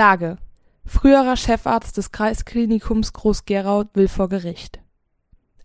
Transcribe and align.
Klage. 0.00 0.38
Früherer 0.86 1.36
Chefarzt 1.36 1.98
des 1.98 2.10
Kreisklinikums 2.10 3.12
Groß-Gerau 3.12 3.84
will 3.92 4.08
vor 4.08 4.30
Gericht. 4.30 4.80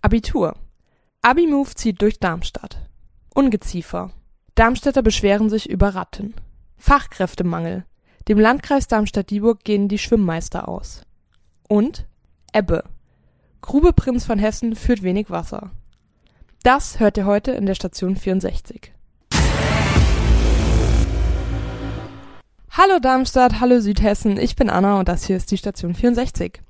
Abitur. 0.01 0.57
Abi-Move 1.21 1.73
zieht 1.73 2.01
durch 2.01 2.19
Darmstadt. 2.19 2.89
Ungeziefer. 3.33 4.11
Darmstädter 4.55 5.04
beschweren 5.04 5.50
sich 5.50 5.69
über 5.69 5.95
Ratten. 5.95 6.33
Fachkräftemangel. 6.75 7.86
Dem 8.27 8.37
Landkreis 8.37 8.89
Darmstadt-Dieburg 8.89 9.63
gehen 9.63 9.87
die 9.87 10.00
Schwimmmeister 10.00 10.67
aus. 10.67 11.04
Und 11.70 12.05
Ebbe. 12.52 12.83
Grube 13.61 13.93
Prinz 13.93 14.25
von 14.25 14.38
Hessen 14.38 14.75
führt 14.75 15.02
wenig 15.02 15.29
Wasser. 15.29 15.71
Das 16.61 16.99
hört 16.99 17.15
ihr 17.15 17.25
heute 17.25 17.52
in 17.52 17.65
der 17.65 17.75
Station 17.75 18.18
64. 18.18 18.94
Hallo 22.78 23.00
Darmstadt, 23.00 23.61
hallo 23.61 23.79
Südhessen, 23.79 24.38
ich 24.38 24.57
bin 24.57 24.70
Anna 24.70 25.00
und 25.00 25.07
das 25.07 25.24
hier 25.24 25.38
ist 25.38 25.50
die 25.50 25.57
Station 25.57 25.93
64. 25.93 26.61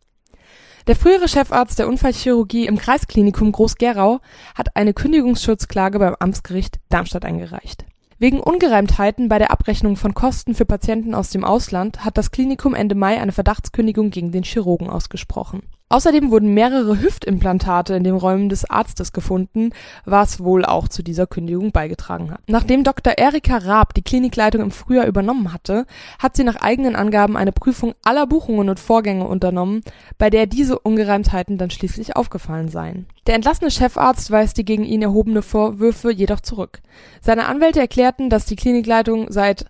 Der 0.85 0.95
frühere 0.95 1.27
Chefarzt 1.27 1.79
der 1.79 1.87
Unfallchirurgie 1.87 2.67
im 2.67 2.77
Kreisklinikum 2.77 3.51
Groß-Gerau 3.51 4.19
hat 4.53 4.75
eine 4.75 4.93
Kündigungsschutzklage 4.93 5.97
beim 5.97 6.15
Amtsgericht 6.19 6.79
Darmstadt 6.89 7.25
eingereicht. 7.25 7.85
Wegen 8.19 8.39
Ungereimtheiten 8.39 9.29
bei 9.29 9.39
der 9.39 9.49
Abrechnung 9.49 9.95
von 9.95 10.13
Kosten 10.13 10.53
für 10.53 10.65
Patienten 10.65 11.15
aus 11.15 11.31
dem 11.31 11.43
Ausland 11.43 12.05
hat 12.05 12.19
das 12.19 12.29
Klinikum 12.29 12.75
Ende 12.75 12.93
Mai 12.93 13.19
eine 13.19 13.31
Verdachtskündigung 13.31 14.11
gegen 14.11 14.31
den 14.31 14.43
Chirurgen 14.43 14.91
ausgesprochen 14.91 15.63
Außerdem 15.87 16.31
wurden 16.31 16.55
mehrere 16.55 16.99
Hüftimplantate 16.99 17.93
in 17.93 18.03
den 18.03 18.15
Räumen 18.15 18.49
des 18.49 18.67
Arztes 18.67 19.13
gefunden, 19.13 19.69
was 20.03 20.39
wohl 20.39 20.65
auch 20.65 20.87
zu 20.87 21.03
dieser 21.03 21.27
Kündigung 21.27 21.71
beigetragen 21.71 22.31
hat. 22.31 22.41
Nachdem 22.47 22.83
Dr. 22.83 23.13
Erika 23.17 23.57
Raab 23.57 23.93
die 23.93 24.01
Klinikleitung 24.01 24.61
im 24.61 24.71
Frühjahr 24.71 25.05
übernommen 25.05 25.53
hatte, 25.53 25.85
hat 26.17 26.35
sie 26.35 26.43
nach 26.43 26.55
eigenen 26.55 26.95
Angaben 26.95 27.37
eine 27.37 27.51
Prüfung 27.51 27.93
aller 28.03 28.25
Buchungen 28.25 28.67
und 28.67 28.79
Vorgänge 28.79 29.27
unternommen, 29.27 29.83
bei 30.17 30.31
der 30.31 30.47
diese 30.47 30.79
Ungereimtheiten 30.79 31.59
dann 31.59 31.69
schließlich 31.69 32.15
aufgefallen 32.15 32.69
seien. 32.69 33.05
Der 33.27 33.35
entlassene 33.35 33.69
Chefarzt 33.69 34.31
weist 34.31 34.57
die 34.57 34.65
gegen 34.65 34.85
ihn 34.85 35.03
erhobene 35.03 35.43
Vorwürfe 35.43 36.11
jedoch 36.11 36.39
zurück. 36.39 36.81
Seine 37.21 37.45
Anwälte 37.45 37.79
erklärten, 37.79 38.31
dass 38.31 38.45
die 38.45 38.55
Klinikleitung 38.55 39.27
seit 39.29 39.67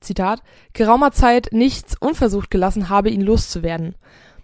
Zitat 0.00 0.42
geraumer 0.72 1.12
Zeit 1.12 1.48
nichts 1.52 1.94
unversucht 2.00 2.50
gelassen 2.50 2.88
habe, 2.88 3.10
ihn 3.10 3.20
loszuwerden. 3.20 3.94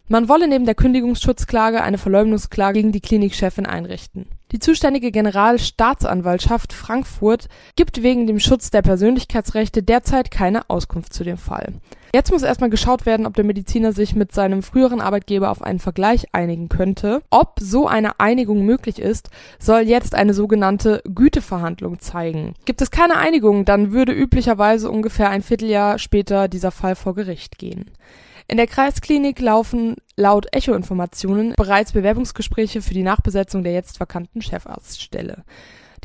Man 0.09 0.29
wolle 0.29 0.47
neben 0.47 0.67
der 0.67 0.77
Kündigungsschutzklage 0.77 1.83
eine 1.83 1.99
Verleumdungsklage 1.99 2.79
gegen 2.79 2.93
die 2.93 3.01
Klinikchefin 3.01 3.67
einrichten. 3.67 4.27
Die 4.53 4.61
zuständige 4.61 5.11
Generalstaatsanwaltschaft 5.11 6.73
Frankfurt 6.73 7.49
gibt 7.75 8.05
wegen 8.05 8.29
dem 8.29 8.39
Schutz 8.39 8.71
der 8.71 8.83
Persönlichkeitsrechte 8.83 9.83
derzeit 9.83 10.31
keine 10.31 10.71
Auskunft 10.71 11.13
zu 11.13 11.25
dem 11.25 11.37
Fall. 11.37 11.75
Jetzt 12.15 12.31
muss 12.31 12.45
erstmal 12.45 12.71
geschaut 12.71 13.05
werden, 13.05 13.27
ob 13.27 13.35
der 13.35 13.45
Mediziner 13.45 13.93
sich 13.93 14.15
mit 14.15 14.33
seinem 14.33 14.63
früheren 14.63 15.01
Arbeitgeber 15.01 15.51
auf 15.51 15.61
einen 15.61 15.81
Vergleich 15.81 16.29
einigen 16.33 16.69
könnte. 16.69 17.21
Ob 17.31 17.59
so 17.61 17.89
eine 17.89 18.21
Einigung 18.21 18.65
möglich 18.65 19.01
ist, 19.01 19.31
soll 19.59 19.81
jetzt 19.81 20.15
eine 20.15 20.35
sogenannte 20.35 21.03
Güteverhandlung 21.13 21.99
zeigen. 21.99 22.55
Gibt 22.65 22.81
es 22.81 22.93
keine 22.93 23.17
Einigung, 23.17 23.65
dann 23.65 23.91
würde 23.91 24.13
üblicherweise 24.13 24.89
ungefähr 24.89 25.31
ein 25.31 25.43
Vierteljahr 25.43 25.99
später 25.99 26.47
dieser 26.47 26.71
Fall 26.71 26.95
vor 26.95 27.17
Gericht 27.17 27.59
gehen. 27.59 27.91
In 28.49 28.59
der 28.59 28.67
Kreisklinik 28.67 29.41
laufen 29.41 29.97
laut 30.17 30.47
Echo-Informationen 30.53 31.55
bereits 31.57 31.93
Bewerbungsgespräche 31.93 32.81
für 32.81 32.95
die 32.95 33.03
Nachbesetzung 33.03 33.65
der 33.65 33.73
jetzt 33.73 33.99
vakanten 33.99 34.41
Chefarztstelle 34.41 35.45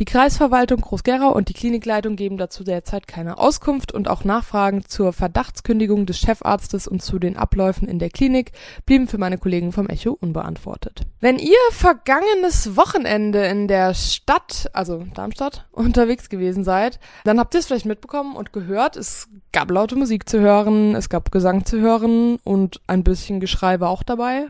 die 0.01 0.05
Kreisverwaltung 0.05 0.81
Groß-Gerau 0.81 1.31
und 1.31 1.49
die 1.49 1.53
Klinikleitung 1.53 2.15
geben 2.15 2.37
dazu 2.37 2.63
derzeit 2.63 3.05
keine 3.05 3.37
Auskunft 3.37 3.91
und 3.91 4.07
auch 4.07 4.23
Nachfragen 4.23 4.83
zur 4.83 5.13
Verdachtskündigung 5.13 6.07
des 6.07 6.17
Chefarztes 6.17 6.87
und 6.87 7.03
zu 7.03 7.19
den 7.19 7.37
Abläufen 7.37 7.87
in 7.87 7.99
der 7.99 8.09
Klinik 8.09 8.51
blieben 8.87 9.07
für 9.07 9.19
meine 9.19 9.37
Kollegen 9.37 9.71
vom 9.71 9.87
Echo 9.89 10.17
unbeantwortet. 10.19 11.03
Wenn 11.19 11.37
ihr 11.37 11.55
vergangenes 11.69 12.75
Wochenende 12.75 13.45
in 13.45 13.67
der 13.67 13.93
Stadt, 13.93 14.71
also 14.73 15.05
Darmstadt, 15.13 15.67
unterwegs 15.71 16.29
gewesen 16.29 16.63
seid, 16.63 16.99
dann 17.23 17.39
habt 17.39 17.53
ihr 17.53 17.59
es 17.59 17.67
vielleicht 17.67 17.85
mitbekommen 17.85 18.35
und 18.35 18.53
gehört, 18.53 18.97
es 18.97 19.29
gab 19.51 19.69
laute 19.69 19.95
Musik 19.95 20.27
zu 20.27 20.39
hören, 20.39 20.95
es 20.95 21.09
gab 21.09 21.31
Gesang 21.31 21.63
zu 21.63 21.79
hören 21.79 22.39
und 22.43 22.81
ein 22.87 23.03
bisschen 23.03 23.39
Geschrei 23.39 23.79
war 23.79 23.91
auch 23.91 24.01
dabei. 24.01 24.47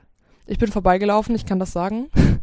Ich 0.51 0.57
bin 0.57 0.69
vorbeigelaufen, 0.69 1.33
ich 1.33 1.45
kann 1.45 1.59
das 1.59 1.71
sagen. 1.71 2.09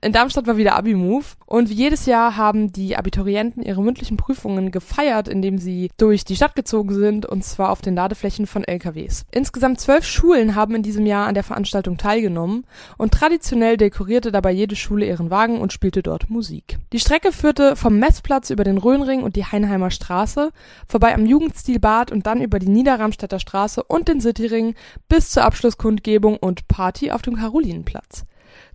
In 0.00 0.12
Darmstadt 0.12 0.46
war 0.46 0.56
wieder 0.56 0.76
Abi-Move 0.76 1.24
und 1.46 1.70
wie 1.70 1.74
jedes 1.74 2.06
Jahr 2.06 2.36
haben 2.36 2.70
die 2.70 2.96
Abiturienten 2.96 3.64
ihre 3.64 3.82
mündlichen 3.82 4.16
Prüfungen 4.16 4.70
gefeiert, 4.70 5.26
indem 5.26 5.58
sie 5.58 5.90
durch 5.96 6.24
die 6.24 6.36
Stadt 6.36 6.54
gezogen 6.54 6.94
sind 6.94 7.26
und 7.26 7.42
zwar 7.42 7.70
auf 7.70 7.80
den 7.80 7.96
Ladeflächen 7.96 8.46
von 8.46 8.62
LKWs. 8.62 9.26
Insgesamt 9.32 9.80
zwölf 9.80 10.04
Schulen 10.04 10.54
haben 10.54 10.76
in 10.76 10.84
diesem 10.84 11.04
Jahr 11.04 11.26
an 11.26 11.34
der 11.34 11.42
Veranstaltung 11.42 11.96
teilgenommen 11.96 12.64
und 12.96 13.12
traditionell 13.12 13.76
dekorierte 13.76 14.30
dabei 14.30 14.52
jede 14.52 14.76
Schule 14.76 15.04
ihren 15.06 15.30
Wagen 15.30 15.60
und 15.60 15.72
spielte 15.72 16.04
dort 16.04 16.30
Musik. 16.30 16.78
Die 16.92 17.00
Strecke 17.00 17.32
führte 17.32 17.74
vom 17.74 17.98
Messplatz 17.98 18.50
über 18.50 18.62
den 18.62 18.78
Rhönring 18.78 19.24
und 19.24 19.34
die 19.34 19.46
Heinheimer 19.46 19.90
Straße, 19.90 20.52
vorbei 20.86 21.12
am 21.12 21.26
Jugendstilbad 21.26 22.12
und 22.12 22.24
dann 22.24 22.40
über 22.40 22.60
die 22.60 22.68
Niederramstädter 22.68 23.40
Straße 23.40 23.82
und 23.82 24.06
den 24.06 24.20
Cityring 24.20 24.76
bis 25.08 25.30
zur 25.30 25.44
Abschlusskundgebung 25.44 26.36
und 26.36 26.68
Party 26.68 27.10
auf 27.10 27.22
dem 27.22 27.40
Karolinenplatz. 27.48 28.24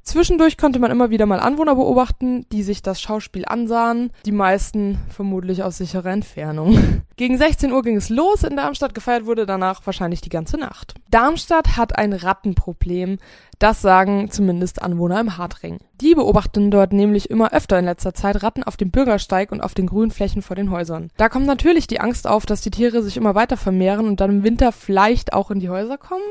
Zwischendurch 0.01 0.57
konnte 0.57 0.79
man 0.79 0.91
immer 0.91 1.11
wieder 1.11 1.25
mal 1.25 1.39
Anwohner 1.39 1.75
beobachten, 1.75 2.45
die 2.51 2.63
sich 2.63 2.81
das 2.81 3.00
Schauspiel 3.00 3.45
ansahen, 3.45 4.11
die 4.25 4.31
meisten 4.31 4.97
vermutlich 5.09 5.63
aus 5.63 5.78
sicherer 5.78 6.11
Entfernung. 6.11 7.03
Gegen 7.16 7.38
16 7.38 7.72
Uhr 7.72 7.84
ging 7.84 7.95
es 7.95 8.09
los 8.09 8.44
in 8.44 8.57
Darmstadt, 8.57 8.94
gefeiert 8.94 9.25
wurde 9.25 9.45
danach 9.45 9.85
wahrscheinlich 9.85 10.22
die 10.22 10.29
ganze 10.29 10.57
Nacht. 10.57 10.95
Darmstadt 11.09 11.78
hat 11.78 11.97
ein 11.97 12.11
Rattenproblem, 12.11 13.17
das 13.59 13.81
sagen 13.81 14.29
zumindest 14.29 14.81
Anwohner 14.81 15.19
im 15.22 15.38
Hartring. 15.38 15.78
Die 16.01 16.16
beobachten 16.16 16.69
dort 16.69 16.91
nämlich 16.91 17.29
immer 17.29 17.53
öfter 17.53 17.79
in 17.79 17.85
letzter 17.85 18.13
Zeit 18.13 18.44
Ratten 18.44 18.63
auf 18.63 18.75
dem 18.75 18.91
Bürgersteig 18.91 19.51
und 19.51 19.61
auf 19.61 19.73
den 19.73 19.88
grünen 19.88 20.11
Flächen 20.11 20.41
vor 20.41 20.55
den 20.55 20.72
Häusern. 20.72 21.11
Da 21.16 21.29
kommt 21.29 21.45
natürlich 21.45 21.88
die 21.88 22.01
Angst 22.01 22.28
auf, 22.28 22.45
dass 22.45 22.61
die 22.61 22.72
Tiere 22.72 23.03
sich 23.03 23.16
immer 23.16 23.35
weiter 23.35 23.57
vermehren 23.57 24.07
und 24.07 24.19
dann 24.19 24.31
im 24.31 24.44
Winter 24.44 24.72
vielleicht 24.72 25.31
auch 25.31 25.50
in 25.50 25.59
die 25.59 25.69
Häuser 25.69 25.97
kommen, 25.97 26.23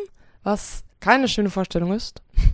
was 0.42 0.84
keine 1.02 1.28
schöne 1.28 1.50
Vorstellung 1.50 1.92
ist. 1.92 2.22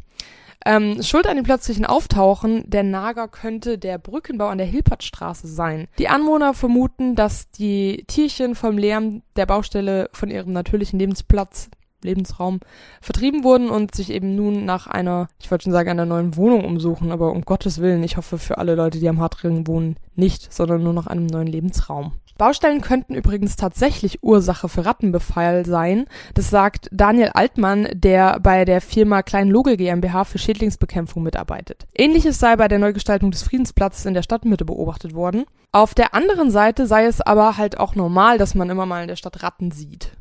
Ähm, 0.66 1.02
Schuld 1.04 1.28
an 1.28 1.36
dem 1.36 1.44
plötzlichen 1.44 1.86
Auftauchen 1.86 2.68
der 2.68 2.82
Nager 2.82 3.28
könnte 3.28 3.78
der 3.78 3.96
Brückenbau 3.96 4.48
an 4.48 4.58
der 4.58 4.66
Hilpertstraße 4.66 5.46
sein. 5.46 5.86
Die 5.98 6.08
Anwohner 6.08 6.52
vermuten, 6.52 7.14
dass 7.14 7.48
die 7.50 8.04
Tierchen 8.08 8.56
vom 8.56 8.76
Lärm 8.76 9.22
der 9.36 9.46
Baustelle 9.46 10.10
von 10.12 10.30
ihrem 10.30 10.52
natürlichen 10.52 10.98
Lebensplatz 10.98 11.70
Lebensraum 12.02 12.60
vertrieben 13.00 13.44
wurden 13.44 13.70
und 13.70 13.94
sich 13.94 14.10
eben 14.10 14.34
nun 14.34 14.64
nach 14.64 14.86
einer, 14.86 15.28
ich 15.40 15.50
wollte 15.50 15.64
schon 15.64 15.72
sagen, 15.72 15.90
einer 15.90 16.06
neuen 16.06 16.36
Wohnung 16.36 16.64
umsuchen, 16.64 17.12
aber 17.12 17.32
um 17.32 17.42
Gottes 17.42 17.80
Willen, 17.80 18.02
ich 18.04 18.16
hoffe 18.16 18.38
für 18.38 18.58
alle 18.58 18.74
Leute, 18.74 18.98
die 18.98 19.08
am 19.08 19.20
Hartring 19.20 19.66
wohnen, 19.66 19.96
nicht, 20.14 20.52
sondern 20.52 20.82
nur 20.82 20.92
nach 20.92 21.06
einem 21.06 21.26
neuen 21.26 21.48
Lebensraum. 21.48 22.12
Baustellen 22.38 22.80
könnten 22.80 23.14
übrigens 23.14 23.56
tatsächlich 23.56 24.22
Ursache 24.22 24.68
für 24.68 24.86
Rattenbefall 24.86 25.66
sein. 25.66 26.06
Das 26.34 26.50
sagt 26.50 26.88
Daniel 26.92 27.30
Altmann, 27.34 27.88
der 27.92 28.38
bei 28.38 28.64
der 28.64 28.80
Firma 28.80 29.22
Klein 29.22 29.48
Logel 29.48 29.76
GmbH 29.76 30.22
für 30.24 30.38
Schädlingsbekämpfung 30.38 31.24
mitarbeitet. 31.24 31.88
Ähnliches 31.94 32.38
sei 32.38 32.54
bei 32.54 32.68
der 32.68 32.78
Neugestaltung 32.78 33.32
des 33.32 33.42
Friedensplatzes 33.42 34.06
in 34.06 34.14
der 34.14 34.22
Stadtmitte 34.22 34.64
beobachtet 34.64 35.14
worden. 35.14 35.46
Auf 35.72 35.94
der 35.94 36.14
anderen 36.14 36.52
Seite 36.52 36.86
sei 36.86 37.06
es 37.06 37.20
aber 37.20 37.56
halt 37.56 37.78
auch 37.78 37.96
normal, 37.96 38.38
dass 38.38 38.54
man 38.54 38.70
immer 38.70 38.86
mal 38.86 39.02
in 39.02 39.08
der 39.08 39.16
Stadt 39.16 39.42
Ratten 39.42 39.72
sieht. 39.72 40.12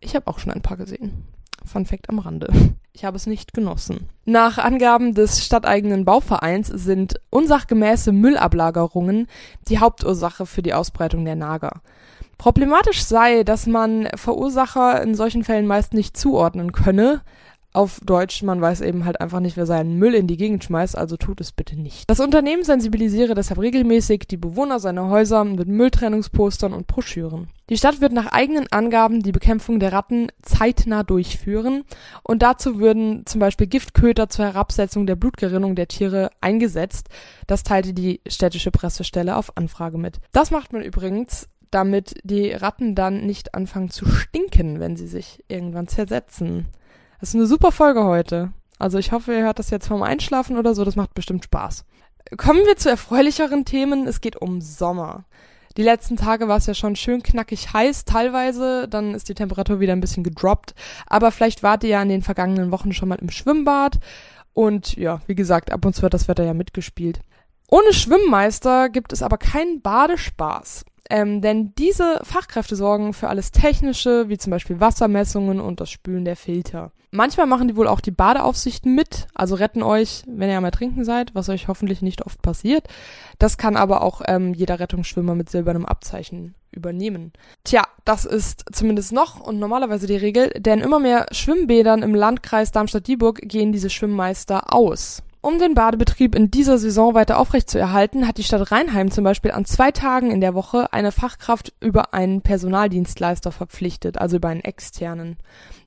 Ich 0.00 0.16
habe 0.16 0.28
auch 0.28 0.38
schon 0.38 0.52
ein 0.52 0.62
paar 0.62 0.78
gesehen. 0.78 1.24
Fun 1.64 1.86
Fact 1.86 2.08
am 2.08 2.18
Rande. 2.18 2.48
Ich 2.94 3.06
habe 3.06 3.16
es 3.16 3.26
nicht 3.26 3.54
genossen. 3.54 4.10
Nach 4.26 4.58
Angaben 4.58 5.14
des 5.14 5.42
stadteigenen 5.42 6.04
Bauvereins 6.04 6.68
sind 6.68 7.18
unsachgemäße 7.30 8.12
Müllablagerungen 8.12 9.28
die 9.68 9.78
Hauptursache 9.78 10.44
für 10.44 10.60
die 10.60 10.74
Ausbreitung 10.74 11.24
der 11.24 11.34
Nager. 11.34 11.80
Problematisch 12.36 13.02
sei, 13.02 13.44
dass 13.44 13.66
man 13.66 14.08
Verursacher 14.14 15.02
in 15.02 15.14
solchen 15.14 15.42
Fällen 15.42 15.66
meist 15.66 15.94
nicht 15.94 16.18
zuordnen 16.18 16.72
könne, 16.72 17.22
auf 17.72 18.00
Deutsch, 18.04 18.42
man 18.42 18.60
weiß 18.60 18.82
eben 18.82 19.04
halt 19.04 19.20
einfach 19.20 19.40
nicht, 19.40 19.56
wer 19.56 19.66
seinen 19.66 19.98
Müll 19.98 20.14
in 20.14 20.26
die 20.26 20.36
Gegend 20.36 20.64
schmeißt, 20.64 20.96
also 20.96 21.16
tut 21.16 21.40
es 21.40 21.52
bitte 21.52 21.80
nicht. 21.80 22.08
Das 22.08 22.20
Unternehmen 22.20 22.64
sensibilisiere 22.64 23.34
deshalb 23.34 23.60
regelmäßig 23.60 24.26
die 24.28 24.36
Bewohner 24.36 24.78
seiner 24.78 25.08
Häuser 25.08 25.44
mit 25.44 25.68
Mülltrennungspostern 25.68 26.72
und 26.72 26.86
Broschüren. 26.86 27.48
Die 27.70 27.78
Stadt 27.78 28.00
wird 28.00 28.12
nach 28.12 28.26
eigenen 28.26 28.70
Angaben 28.70 29.22
die 29.22 29.32
Bekämpfung 29.32 29.80
der 29.80 29.92
Ratten 29.92 30.28
zeitnah 30.42 31.02
durchführen 31.02 31.84
und 32.22 32.42
dazu 32.42 32.78
würden 32.78 33.24
zum 33.24 33.40
Beispiel 33.40 33.66
Giftköter 33.66 34.28
zur 34.28 34.44
Herabsetzung 34.44 35.06
der 35.06 35.16
Blutgerinnung 35.16 35.74
der 35.74 35.88
Tiere 35.88 36.30
eingesetzt. 36.42 37.08
Das 37.46 37.62
teilte 37.62 37.94
die 37.94 38.20
städtische 38.26 38.70
Pressestelle 38.70 39.36
auf 39.36 39.56
Anfrage 39.56 39.96
mit. 39.96 40.20
Das 40.32 40.50
macht 40.50 40.72
man 40.72 40.82
übrigens 40.82 41.48
damit 41.72 42.16
die 42.22 42.52
Ratten 42.52 42.94
dann 42.94 43.24
nicht 43.26 43.54
anfangen 43.54 43.88
zu 43.88 44.06
stinken, 44.06 44.78
wenn 44.78 44.94
sie 44.94 45.06
sich 45.06 45.42
irgendwann 45.48 45.88
zersetzen. 45.88 46.68
Das 47.22 47.28
ist 47.28 47.36
eine 47.36 47.46
super 47.46 47.70
Folge 47.70 48.02
heute. 48.02 48.50
Also 48.80 48.98
ich 48.98 49.12
hoffe, 49.12 49.32
ihr 49.32 49.44
hört 49.44 49.60
das 49.60 49.70
jetzt 49.70 49.86
vorm 49.86 50.02
Einschlafen 50.02 50.56
oder 50.56 50.74
so. 50.74 50.84
Das 50.84 50.96
macht 50.96 51.14
bestimmt 51.14 51.44
Spaß. 51.44 51.84
Kommen 52.36 52.66
wir 52.66 52.76
zu 52.76 52.90
erfreulicheren 52.90 53.64
Themen. 53.64 54.08
Es 54.08 54.20
geht 54.20 54.34
um 54.42 54.60
Sommer. 54.60 55.24
Die 55.76 55.84
letzten 55.84 56.16
Tage 56.16 56.48
war 56.48 56.56
es 56.56 56.66
ja 56.66 56.74
schon 56.74 56.96
schön 56.96 57.22
knackig 57.22 57.72
heiß, 57.72 58.06
teilweise. 58.06 58.88
Dann 58.88 59.14
ist 59.14 59.28
die 59.28 59.34
Temperatur 59.34 59.78
wieder 59.78 59.92
ein 59.92 60.00
bisschen 60.00 60.24
gedroppt. 60.24 60.74
Aber 61.06 61.30
vielleicht 61.30 61.62
wart 61.62 61.84
ihr 61.84 61.90
ja 61.90 62.02
in 62.02 62.08
den 62.08 62.22
vergangenen 62.22 62.72
Wochen 62.72 62.92
schon 62.92 63.08
mal 63.08 63.20
im 63.20 63.30
Schwimmbad. 63.30 64.00
Und 64.52 64.96
ja, 64.96 65.20
wie 65.28 65.36
gesagt, 65.36 65.70
ab 65.70 65.84
und 65.84 65.94
zu 65.94 66.02
wird 66.02 66.14
das 66.14 66.26
Wetter 66.26 66.42
ja 66.42 66.54
mitgespielt. 66.54 67.20
Ohne 67.70 67.92
Schwimmmeister 67.92 68.88
gibt 68.88 69.12
es 69.12 69.22
aber 69.22 69.38
keinen 69.38 69.80
Badespaß. 69.80 70.84
Ähm, 71.12 71.42
denn 71.42 71.74
diese 71.76 72.20
Fachkräfte 72.22 72.74
sorgen 72.74 73.12
für 73.12 73.28
alles 73.28 73.50
Technische, 73.50 74.30
wie 74.30 74.38
zum 74.38 74.50
Beispiel 74.50 74.80
Wassermessungen 74.80 75.60
und 75.60 75.78
das 75.78 75.90
Spülen 75.90 76.24
der 76.24 76.36
Filter. 76.36 76.90
Manchmal 77.10 77.44
machen 77.44 77.68
die 77.68 77.76
wohl 77.76 77.86
auch 77.86 78.00
die 78.00 78.10
Badeaufsichten 78.10 78.94
mit, 78.94 79.26
also 79.34 79.54
retten 79.54 79.82
euch, 79.82 80.22
wenn 80.26 80.48
ihr 80.48 80.56
einmal 80.56 80.70
trinken 80.70 81.04
seid, 81.04 81.34
was 81.34 81.50
euch 81.50 81.68
hoffentlich 81.68 82.00
nicht 82.00 82.24
oft 82.24 82.40
passiert. 82.40 82.88
Das 83.38 83.58
kann 83.58 83.76
aber 83.76 84.00
auch 84.00 84.22
ähm, 84.26 84.54
jeder 84.54 84.80
Rettungsschwimmer 84.80 85.34
mit 85.34 85.50
silbernem 85.50 85.84
Abzeichen 85.84 86.54
übernehmen. 86.70 87.34
Tja, 87.62 87.82
das 88.06 88.24
ist 88.24 88.64
zumindest 88.72 89.12
noch 89.12 89.38
und 89.38 89.58
normalerweise 89.58 90.06
die 90.06 90.16
Regel, 90.16 90.48
denn 90.56 90.80
immer 90.80 90.98
mehr 90.98 91.26
Schwimmbädern 91.30 92.02
im 92.02 92.14
Landkreis 92.14 92.72
Darmstadt-Dieburg 92.72 93.40
gehen 93.42 93.70
diese 93.70 93.90
Schwimmmeister 93.90 94.72
aus. 94.72 95.22
Um 95.44 95.58
den 95.58 95.74
Badebetrieb 95.74 96.36
in 96.36 96.52
dieser 96.52 96.78
Saison 96.78 97.14
weiter 97.14 97.36
aufrechtzuerhalten, 97.36 98.28
hat 98.28 98.38
die 98.38 98.44
Stadt 98.44 98.70
Rheinheim 98.70 99.10
zum 99.10 99.24
Beispiel 99.24 99.50
an 99.50 99.64
zwei 99.64 99.90
Tagen 99.90 100.30
in 100.30 100.40
der 100.40 100.54
Woche 100.54 100.92
eine 100.92 101.10
Fachkraft 101.10 101.72
über 101.80 102.14
einen 102.14 102.42
Personaldienstleister 102.42 103.50
verpflichtet, 103.50 104.18
also 104.18 104.36
über 104.36 104.50
einen 104.50 104.60
externen. 104.60 105.36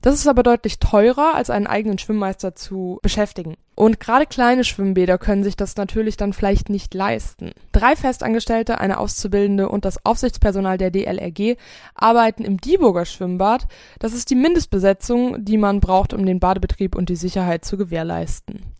Das 0.02 0.14
ist 0.14 0.28
aber 0.28 0.42
deutlich 0.42 0.78
teurer, 0.78 1.34
als 1.34 1.48
einen 1.48 1.66
eigenen 1.66 1.96
Schwimmmeister 1.96 2.54
zu 2.54 2.98
beschäftigen. 3.00 3.54
Und 3.74 3.98
gerade 3.98 4.26
kleine 4.26 4.62
Schwimmbäder 4.62 5.16
können 5.16 5.42
sich 5.42 5.56
das 5.56 5.74
natürlich 5.76 6.18
dann 6.18 6.34
vielleicht 6.34 6.68
nicht 6.68 6.92
leisten. 6.92 7.52
Drei 7.72 7.96
Festangestellte, 7.96 8.78
eine 8.78 8.98
Auszubildende 8.98 9.70
und 9.70 9.86
das 9.86 10.04
Aufsichtspersonal 10.04 10.76
der 10.76 10.90
DLRG 10.90 11.56
arbeiten 11.94 12.44
im 12.44 12.60
Dieburger 12.60 13.06
Schwimmbad. 13.06 13.68
Das 14.00 14.12
ist 14.12 14.28
die 14.28 14.34
Mindestbesetzung, 14.34 15.42
die 15.46 15.56
man 15.56 15.80
braucht, 15.80 16.12
um 16.12 16.26
den 16.26 16.40
Badebetrieb 16.40 16.94
und 16.94 17.08
die 17.08 17.16
Sicherheit 17.16 17.64
zu 17.64 17.78
gewährleisten. 17.78 18.75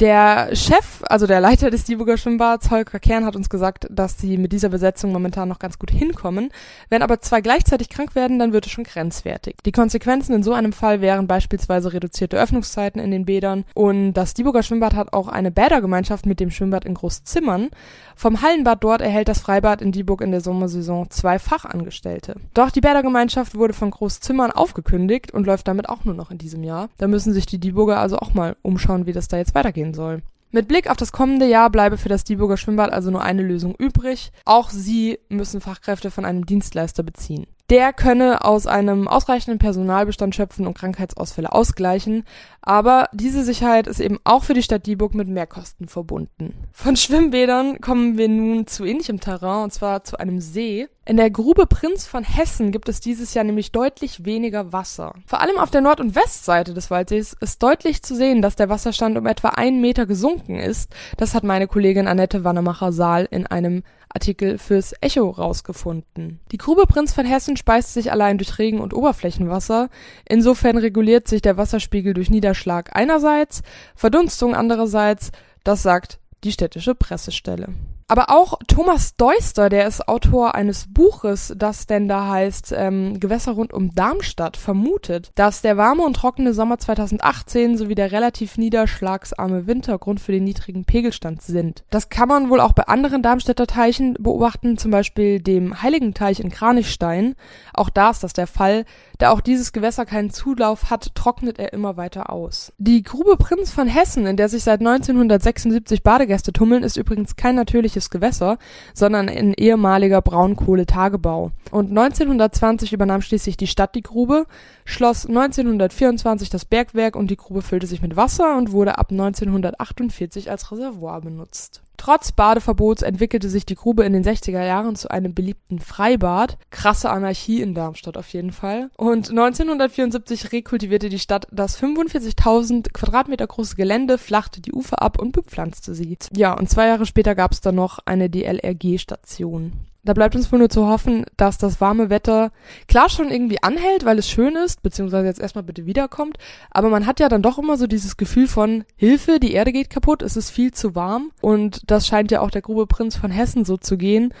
Der 0.00 0.54
Chef, 0.54 1.02
also 1.08 1.26
der 1.26 1.40
Leiter 1.40 1.70
des 1.70 1.82
Dieburger 1.82 2.16
Schwimmbads, 2.16 2.70
Holger 2.70 3.00
Kern, 3.00 3.24
hat 3.24 3.34
uns 3.34 3.50
gesagt, 3.50 3.88
dass 3.90 4.16
sie 4.16 4.38
mit 4.38 4.52
dieser 4.52 4.68
Besetzung 4.68 5.10
momentan 5.10 5.48
noch 5.48 5.58
ganz 5.58 5.76
gut 5.76 5.90
hinkommen. 5.90 6.50
Wenn 6.88 7.02
aber 7.02 7.18
zwei 7.18 7.40
gleichzeitig 7.40 7.88
krank 7.88 8.14
werden, 8.14 8.38
dann 8.38 8.52
wird 8.52 8.66
es 8.66 8.70
schon 8.70 8.84
grenzwertig. 8.84 9.56
Die 9.66 9.72
Konsequenzen 9.72 10.34
in 10.34 10.44
so 10.44 10.52
einem 10.52 10.72
Fall 10.72 11.00
wären 11.00 11.26
beispielsweise 11.26 11.92
reduzierte 11.92 12.38
Öffnungszeiten 12.38 13.00
in 13.00 13.10
den 13.10 13.24
Bädern 13.24 13.64
und 13.74 14.12
das 14.12 14.34
Dieburger 14.34 14.62
Schwimmbad 14.62 14.94
hat 14.94 15.12
auch 15.14 15.26
eine 15.26 15.50
Bädergemeinschaft 15.50 16.26
mit 16.26 16.38
dem 16.38 16.52
Schwimmbad 16.52 16.84
in 16.84 16.94
Großzimmern. 16.94 17.70
Vom 18.14 18.40
Hallenbad 18.40 18.84
dort 18.84 19.00
erhält 19.00 19.26
das 19.26 19.40
Freibad 19.40 19.82
in 19.82 19.90
Dieburg 19.90 20.20
in 20.20 20.30
der 20.30 20.40
Sommersaison 20.40 21.10
zwei 21.10 21.40
Fachangestellte. 21.40 22.36
Doch 22.54 22.70
die 22.70 22.80
Bädergemeinschaft 22.80 23.56
wurde 23.56 23.74
von 23.74 23.90
Großzimmern 23.90 24.52
aufgekündigt 24.52 25.32
und 25.32 25.44
läuft 25.44 25.66
damit 25.66 25.88
auch 25.88 26.04
nur 26.04 26.14
noch 26.14 26.30
in 26.30 26.38
diesem 26.38 26.62
Jahr. 26.62 26.88
Da 26.98 27.08
müssen 27.08 27.32
sich 27.32 27.46
die 27.46 27.58
Dieburger 27.58 27.98
also 27.98 28.18
auch 28.18 28.32
mal 28.32 28.54
umschauen, 28.62 29.06
wie 29.06 29.12
das 29.12 29.26
da 29.26 29.38
jetzt 29.38 29.56
weitergeht 29.56 29.87
gehen 29.88 29.94
soll. 29.94 30.22
Mit 30.50 30.66
Blick 30.66 30.88
auf 30.88 30.96
das 30.96 31.12
kommende 31.12 31.46
Jahr 31.46 31.70
bleibe 31.70 31.98
für 31.98 32.08
das 32.08 32.24
Dieburger 32.24 32.56
Schwimmbad 32.56 32.90
also 32.90 33.10
nur 33.10 33.22
eine 33.22 33.42
Lösung 33.42 33.74
übrig. 33.74 34.32
Auch 34.46 34.70
sie 34.70 35.18
müssen 35.28 35.60
Fachkräfte 35.60 36.10
von 36.10 36.24
einem 36.24 36.46
Dienstleister 36.46 37.02
beziehen. 37.02 37.46
Der 37.70 37.92
könne 37.92 38.46
aus 38.46 38.66
einem 38.66 39.08
ausreichenden 39.08 39.58
Personalbestand 39.58 40.34
schöpfen 40.34 40.66
und 40.66 40.72
Krankheitsausfälle 40.72 41.52
ausgleichen, 41.52 42.24
aber 42.62 43.10
diese 43.12 43.44
Sicherheit 43.44 43.86
ist 43.86 44.00
eben 44.00 44.18
auch 44.24 44.42
für 44.44 44.54
die 44.54 44.62
Stadt 44.62 44.86
Dieburg 44.86 45.14
mit 45.14 45.28
Mehrkosten 45.28 45.86
verbunden. 45.86 46.54
Von 46.72 46.96
Schwimmbädern 46.96 47.82
kommen 47.82 48.16
wir 48.16 48.28
nun 48.28 48.66
zu 48.66 48.86
ähnlichem 48.86 49.20
Terrain, 49.20 49.64
und 49.64 49.72
zwar 49.74 50.02
zu 50.02 50.18
einem 50.18 50.40
See. 50.40 50.88
In 51.04 51.18
der 51.18 51.30
Grube 51.30 51.66
Prinz 51.66 52.06
von 52.06 52.24
Hessen 52.24 52.72
gibt 52.72 52.88
es 52.88 53.00
dieses 53.00 53.34
Jahr 53.34 53.44
nämlich 53.44 53.70
deutlich 53.70 54.24
weniger 54.24 54.72
Wasser. 54.72 55.12
Vor 55.26 55.42
allem 55.42 55.58
auf 55.58 55.70
der 55.70 55.82
Nord- 55.82 56.00
und 56.00 56.14
Westseite 56.14 56.72
des 56.72 56.90
Waldsees 56.90 57.36
ist 57.38 57.62
deutlich 57.62 58.02
zu 58.02 58.14
sehen, 58.14 58.40
dass 58.40 58.56
der 58.56 58.70
Wasserstand 58.70 59.18
um 59.18 59.26
etwa 59.26 59.48
einen 59.48 59.82
Meter 59.82 60.06
gesunken 60.06 60.58
ist. 60.58 60.94
Das 61.18 61.34
hat 61.34 61.44
meine 61.44 61.66
Kollegin 61.66 62.08
Annette 62.08 62.44
Wannemacher-Saal 62.44 63.28
in 63.30 63.46
einem 63.46 63.82
Artikel 64.08 64.58
fürs 64.58 64.94
Echo 65.00 65.28
rausgefunden. 65.30 66.40
Die 66.52 66.58
Grube 66.58 66.86
Prinz 66.86 67.12
von 67.12 67.26
Hessen 67.26 67.56
speist 67.56 67.94
sich 67.94 68.10
allein 68.10 68.38
durch 68.38 68.58
Regen- 68.58 68.80
und 68.80 68.94
Oberflächenwasser. 68.94 69.90
Insofern 70.28 70.78
reguliert 70.78 71.28
sich 71.28 71.42
der 71.42 71.56
Wasserspiegel 71.56 72.14
durch 72.14 72.30
Niederschlag 72.30 72.94
einerseits, 72.94 73.62
Verdunstung 73.94 74.54
andererseits. 74.54 75.30
Das 75.64 75.82
sagt 75.82 76.18
die 76.44 76.52
städtische 76.52 76.94
Pressestelle. 76.94 77.68
Aber 78.10 78.30
auch 78.30 78.58
Thomas 78.66 79.16
Deuster, 79.16 79.68
der 79.68 79.86
ist 79.86 80.08
Autor 80.08 80.54
eines 80.54 80.86
Buches, 80.88 81.52
das 81.54 81.86
denn 81.86 82.08
da 82.08 82.26
heißt 82.28 82.74
ähm, 82.74 83.20
Gewässer 83.20 83.52
rund 83.52 83.74
um 83.74 83.94
Darmstadt, 83.94 84.56
vermutet, 84.56 85.30
dass 85.34 85.60
der 85.60 85.76
warme 85.76 86.04
und 86.04 86.16
trockene 86.16 86.54
Sommer 86.54 86.78
2018 86.78 87.76
sowie 87.76 87.94
der 87.94 88.10
relativ 88.10 88.56
niederschlagsarme 88.56 89.66
Winter 89.66 89.98
Grund 89.98 90.20
für 90.20 90.32
den 90.32 90.44
niedrigen 90.44 90.86
Pegelstand 90.86 91.42
sind. 91.42 91.84
Das 91.90 92.08
kann 92.08 92.28
man 92.28 92.48
wohl 92.48 92.60
auch 92.60 92.72
bei 92.72 92.84
anderen 92.84 93.22
Darmstädter 93.22 93.66
Teichen 93.66 94.14
beobachten, 94.18 94.78
zum 94.78 94.90
Beispiel 94.90 95.38
dem 95.40 95.82
Heiligenteich 95.82 96.40
in 96.40 96.48
Kranichstein. 96.48 97.34
Auch 97.74 97.90
da 97.90 98.08
ist 98.08 98.22
das 98.22 98.32
der 98.32 98.46
Fall. 98.46 98.86
Da 99.18 99.30
auch 99.30 99.42
dieses 99.42 99.72
Gewässer 99.72 100.06
keinen 100.06 100.30
Zulauf 100.30 100.88
hat, 100.88 101.14
trocknet 101.14 101.58
er 101.58 101.74
immer 101.74 101.98
weiter 101.98 102.30
aus. 102.30 102.72
Die 102.78 103.02
Grube 103.02 103.36
Prinz 103.36 103.70
von 103.70 103.86
Hessen, 103.86 104.26
in 104.26 104.38
der 104.38 104.48
sich 104.48 104.62
seit 104.62 104.80
1976 104.80 106.02
Badegäste 106.02 106.54
tummeln, 106.54 106.84
ist 106.84 106.96
übrigens 106.96 107.36
kein 107.36 107.56
natürliches 107.56 107.97
natürliches 107.98 108.10
Gewässer, 108.10 108.58
sondern 108.94 109.28
ein 109.28 109.54
ehemaliger 109.54 110.22
Braunkohletagebau. 110.22 111.50
Und 111.70 111.90
1920 111.90 112.92
übernahm 112.92 113.20
schließlich 113.20 113.56
die 113.56 113.66
Stadt 113.66 113.94
die 113.94 114.02
Grube, 114.02 114.46
schloss 114.84 115.26
1924 115.26 116.48
das 116.48 116.64
Bergwerk 116.64 117.16
und 117.16 117.30
die 117.30 117.36
Grube 117.36 117.62
füllte 117.62 117.86
sich 117.86 118.00
mit 118.00 118.16
Wasser 118.16 118.56
und 118.56 118.72
wurde 118.72 118.98
ab 118.98 119.10
1948 119.10 120.50
als 120.50 120.70
Reservoir 120.72 121.20
benutzt. 121.20 121.82
Trotz 121.98 122.32
Badeverbots 122.32 123.02
entwickelte 123.02 123.50
sich 123.50 123.66
die 123.66 123.74
Grube 123.74 124.04
in 124.04 124.14
den 124.14 124.24
60er 124.24 124.64
Jahren 124.64 124.96
zu 124.96 125.10
einem 125.10 125.34
beliebten 125.34 125.80
Freibad. 125.80 126.56
Krasse 126.70 127.10
Anarchie 127.10 127.60
in 127.60 127.74
Darmstadt 127.74 128.16
auf 128.16 128.32
jeden 128.32 128.52
Fall. 128.52 128.88
Und 128.96 129.28
1974 129.28 130.52
rekultivierte 130.52 131.10
die 131.10 131.18
Stadt 131.18 131.46
das 131.50 131.78
45.000 131.82 132.92
Quadratmeter 132.92 133.46
große 133.46 133.76
Gelände, 133.76 134.16
flachte 134.16 134.62
die 134.62 134.72
Ufer 134.72 135.02
ab 135.02 135.18
und 135.18 135.32
bepflanzte 135.32 135.94
sie. 135.94 136.16
Ja, 136.34 136.54
und 136.54 136.70
zwei 136.70 136.86
Jahre 136.86 137.04
später 137.04 137.34
gab 137.34 137.52
es 137.52 137.60
dann 137.60 137.74
noch 137.74 137.98
eine 138.06 138.30
DLRG-Station. 138.30 139.72
Da 140.08 140.14
bleibt 140.14 140.34
uns 140.34 140.50
wohl 140.50 140.58
nur 140.58 140.70
zu 140.70 140.88
hoffen, 140.88 141.26
dass 141.36 141.58
das 141.58 141.82
warme 141.82 142.08
Wetter 142.08 142.50
klar 142.86 143.10
schon 143.10 143.30
irgendwie 143.30 143.62
anhält, 143.62 144.06
weil 144.06 144.18
es 144.18 144.26
schön 144.26 144.56
ist, 144.56 144.82
beziehungsweise 144.82 145.26
jetzt 145.26 145.38
erstmal 145.38 145.64
bitte 145.64 145.84
wiederkommt. 145.84 146.38
Aber 146.70 146.88
man 146.88 147.06
hat 147.06 147.20
ja 147.20 147.28
dann 147.28 147.42
doch 147.42 147.58
immer 147.58 147.76
so 147.76 147.86
dieses 147.86 148.16
Gefühl 148.16 148.48
von 148.48 148.84
Hilfe, 148.96 149.38
die 149.38 149.52
Erde 149.52 149.70
geht 149.70 149.90
kaputt, 149.90 150.22
es 150.22 150.38
ist 150.38 150.48
viel 150.48 150.72
zu 150.72 150.94
warm. 150.94 151.30
Und 151.42 151.90
das 151.90 152.06
scheint 152.06 152.30
ja 152.30 152.40
auch 152.40 152.50
der 152.50 152.62
Grube 152.62 152.86
Prinz 152.86 153.16
von 153.16 153.30
Hessen 153.30 153.66
so 153.66 153.76
zu 153.76 153.98
gehen. 153.98 154.32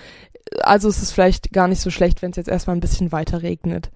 Also 0.62 0.88
ist 0.88 1.02
es 1.02 1.12
vielleicht 1.12 1.52
gar 1.52 1.68
nicht 1.68 1.82
so 1.82 1.90
schlecht, 1.90 2.22
wenn 2.22 2.30
es 2.30 2.38
jetzt 2.38 2.48
erstmal 2.48 2.74
ein 2.74 2.80
bisschen 2.80 3.12
weiter 3.12 3.42
regnet. 3.42 3.90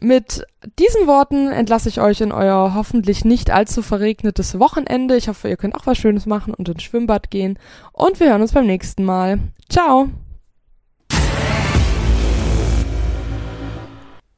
Mit 0.00 0.44
diesen 0.80 1.06
Worten 1.06 1.52
entlasse 1.52 1.88
ich 1.88 2.00
euch 2.00 2.20
in 2.20 2.32
euer 2.32 2.74
hoffentlich 2.74 3.24
nicht 3.24 3.52
allzu 3.52 3.80
verregnetes 3.80 4.58
Wochenende. 4.58 5.16
Ich 5.16 5.28
hoffe, 5.28 5.48
ihr 5.48 5.56
könnt 5.56 5.76
auch 5.76 5.86
was 5.86 5.98
Schönes 5.98 6.26
machen 6.26 6.52
und 6.52 6.68
ins 6.68 6.82
Schwimmbad 6.82 7.30
gehen. 7.30 7.60
Und 7.92 8.18
wir 8.18 8.30
hören 8.30 8.42
uns 8.42 8.54
beim 8.54 8.66
nächsten 8.66 9.04
Mal. 9.04 9.38
Ciao! 9.68 10.08